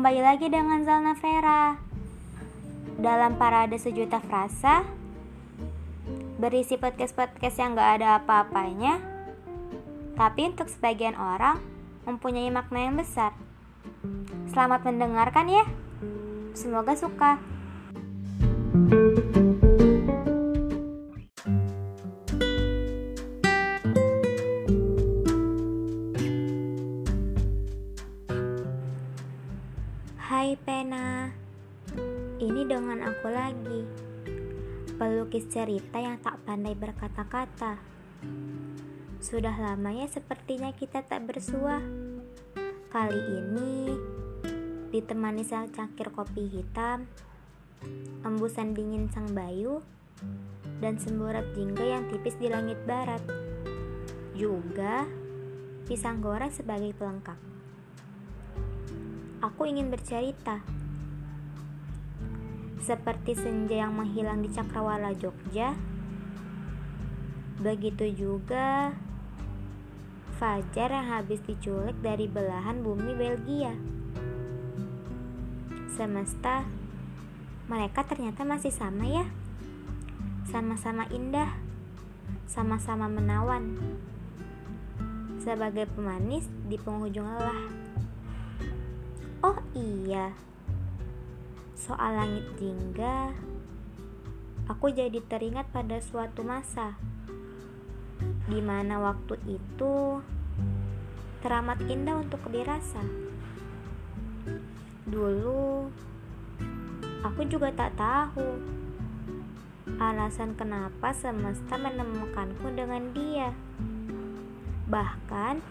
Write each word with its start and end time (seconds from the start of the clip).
lagi 0.00 0.48
dengan 0.48 0.80
Zalna 0.80 1.12
Vera. 1.12 1.76
Dalam 2.96 3.36
parade 3.36 3.76
sejuta 3.76 4.16
frasa 4.16 4.80
Berisi 6.40 6.80
podcast-podcast 6.80 7.56
yang 7.60 7.76
gak 7.76 8.00
ada 8.00 8.08
apa-apanya 8.16 8.96
Tapi 10.16 10.56
untuk 10.56 10.72
sebagian 10.72 11.20
orang 11.20 11.60
Mempunyai 12.08 12.48
makna 12.48 12.88
yang 12.88 12.96
besar. 12.96 13.36
Selamat 14.48 14.88
mendengarkan 14.88 15.52
ya. 15.52 15.64
Semoga 16.56 16.96
suka 16.96 17.36
Hai 30.40 30.56
Pena, 30.56 31.28
ini 32.40 32.64
dengan 32.64 32.96
aku 33.04 33.28
lagi. 33.28 33.84
Pelukis 34.96 35.44
cerita 35.52 36.00
yang 36.00 36.16
tak 36.16 36.40
pandai 36.48 36.72
berkata-kata. 36.72 37.76
Sudah 39.20 39.52
lama 39.52 39.92
ya 39.92 40.08
sepertinya 40.08 40.72
kita 40.72 41.04
tak 41.04 41.28
bersua. 41.28 41.84
Kali 42.88 43.20
ini 43.20 43.92
ditemani 44.88 45.44
cangkir 45.44 46.08
kopi 46.08 46.48
hitam 46.48 47.04
Embusan 48.24 48.72
dingin 48.72 49.12
sang 49.12 49.28
bayu 49.36 49.84
Dan 50.80 50.96
semburat 50.96 51.52
jingga 51.52 51.84
yang 51.84 52.08
tipis 52.08 52.40
di 52.40 52.48
langit 52.48 52.80
barat. 52.88 53.20
Juga 54.32 55.04
pisang 55.84 56.24
goreng 56.24 56.48
sebagai 56.48 56.96
pelengkap 56.96 57.49
aku 59.40 59.68
ingin 59.68 59.88
bercerita. 59.88 60.60
Seperti 62.80 63.36
senja 63.36 63.84
yang 63.84 63.92
menghilang 63.92 64.40
di 64.40 64.48
cakrawala 64.48 65.12
Jogja, 65.16 65.76
begitu 67.60 68.08
juga 68.16 68.96
Fajar 70.40 70.88
yang 70.88 71.20
habis 71.20 71.44
diculik 71.44 72.00
dari 72.00 72.24
belahan 72.24 72.80
bumi 72.80 73.12
Belgia. 73.12 73.76
Semesta, 75.92 76.64
mereka 77.68 78.08
ternyata 78.08 78.40
masih 78.40 78.72
sama 78.72 79.04
ya. 79.04 79.28
Sama-sama 80.48 81.04
indah, 81.12 81.60
sama-sama 82.48 83.04
menawan. 83.12 83.76
Sebagai 85.44 85.92
pemanis 85.92 86.48
di 86.64 86.80
penghujung 86.80 87.28
lelah. 87.28 87.69
Iya, 89.70 90.34
soal 91.78 92.18
langit 92.18 92.42
jingga, 92.58 93.30
aku 94.66 94.90
jadi 94.90 95.22
teringat 95.22 95.70
pada 95.70 96.02
suatu 96.02 96.42
masa 96.42 96.98
di 98.50 98.58
mana 98.58 98.98
waktu 98.98 99.38
itu 99.46 100.18
teramat 101.38 101.78
indah 101.86 102.18
untuk 102.18 102.42
dirasa. 102.50 102.98
Dulu, 105.06 105.86
aku 107.22 107.46
juga 107.46 107.70
tak 107.70 107.94
tahu 107.94 108.58
alasan 110.02 110.58
kenapa 110.58 111.14
semesta 111.14 111.78
menemukanku 111.78 112.74
dengan 112.74 113.14
dia, 113.14 113.54
bahkan 114.90 115.62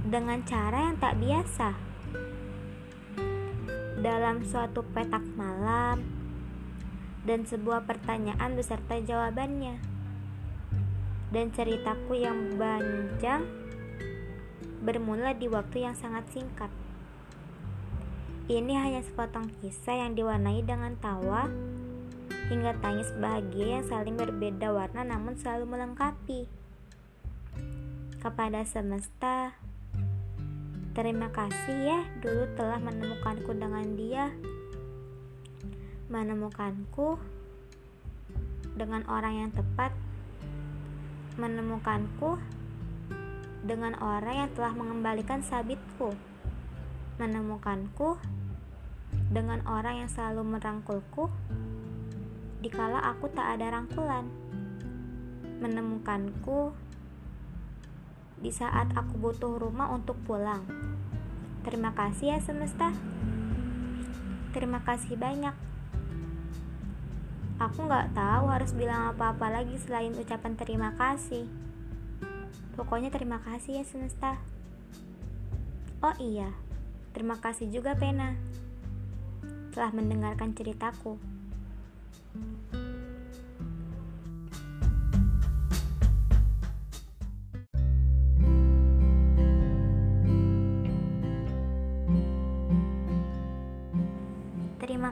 dengan 0.00 0.40
cara 0.48 0.88
yang 0.88 0.96
tak 0.96 1.20
biasa 1.20 1.93
dalam 4.04 4.44
suatu 4.44 4.84
petak 4.92 5.24
malam 5.32 6.04
dan 7.24 7.48
sebuah 7.48 7.88
pertanyaan 7.88 8.52
beserta 8.52 9.00
jawabannya. 9.00 9.80
Dan 11.32 11.48
ceritaku 11.56 12.20
yang 12.20 12.60
panjang 12.60 13.48
bermula 14.84 15.32
di 15.32 15.48
waktu 15.48 15.88
yang 15.88 15.96
sangat 15.96 16.28
singkat. 16.36 16.68
Ini 18.44 18.76
hanya 18.76 19.00
sepotong 19.00 19.48
kisah 19.64 20.04
yang 20.04 20.12
diwarnai 20.12 20.60
dengan 20.60 21.00
tawa 21.00 21.48
hingga 22.52 22.76
tangis 22.84 23.08
bahagia 23.16 23.80
yang 23.80 23.84
saling 23.88 24.20
berbeda 24.20 24.68
warna 24.68 25.00
namun 25.00 25.32
selalu 25.40 25.64
melengkapi. 25.64 26.44
Kepada 28.20 28.68
semesta, 28.68 29.56
Terima 30.94 31.26
kasih 31.26 31.74
ya 31.90 32.00
dulu 32.22 32.46
telah 32.54 32.78
menemukanku 32.78 33.50
dengan 33.50 33.82
dia. 33.98 34.30
Menemukanku 36.06 37.18
dengan 38.78 39.02
orang 39.10 39.42
yang 39.42 39.50
tepat. 39.50 39.90
Menemukanku 41.34 42.38
dengan 43.66 43.98
orang 43.98 44.46
yang 44.46 44.50
telah 44.54 44.70
mengembalikan 44.70 45.42
sabitku. 45.42 46.14
Menemukanku 47.18 48.14
dengan 49.34 49.66
orang 49.66 50.06
yang 50.06 50.10
selalu 50.14 50.46
merangkulku 50.46 51.26
dikala 52.62 53.02
aku 53.02 53.26
tak 53.34 53.58
ada 53.58 53.82
rangkulan. 53.82 54.30
Menemukanku 55.58 56.70
di 58.38 58.50
saat 58.54 58.94
aku 58.94 59.18
butuh 59.18 59.58
rumah 59.58 59.90
untuk 59.90 60.18
pulang. 60.24 60.66
Terima 61.64 61.92
kasih 61.96 62.36
ya 62.36 62.38
semesta. 62.42 62.92
Terima 64.54 64.82
kasih 64.86 65.18
banyak. 65.18 65.56
Aku 67.58 67.86
nggak 67.86 68.14
tahu 68.14 68.44
harus 68.50 68.74
bilang 68.74 69.14
apa-apa 69.14 69.50
lagi 69.50 69.78
selain 69.78 70.14
ucapan 70.14 70.58
terima 70.58 70.90
kasih. 70.98 71.46
Pokoknya 72.74 73.14
terima 73.14 73.38
kasih 73.42 73.82
ya 73.82 73.84
semesta. 73.86 74.38
Oh 76.02 76.12
iya, 76.20 76.52
terima 77.14 77.38
kasih 77.38 77.70
juga 77.70 77.94
Pena 77.96 78.34
telah 79.74 79.90
mendengarkan 79.90 80.54
ceritaku. 80.54 81.33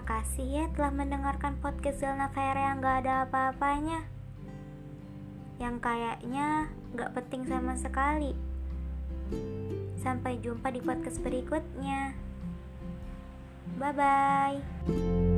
Kasih 0.04 0.46
ya 0.46 0.64
telah 0.74 0.92
mendengarkan 0.92 1.58
podcast 1.62 2.02
Zelna 2.02 2.28
Vera 2.34 2.70
yang 2.70 2.82
gak 2.82 3.06
ada 3.06 3.26
apa-apanya. 3.26 4.04
Yang 5.62 5.76
kayaknya 5.80 6.68
gak 6.98 7.14
penting 7.16 7.46
sama 7.48 7.78
sekali. 7.78 8.34
Sampai 10.02 10.42
jumpa 10.42 10.68
di 10.74 10.82
podcast 10.82 11.22
berikutnya. 11.22 12.12
Bye-bye 13.78 15.31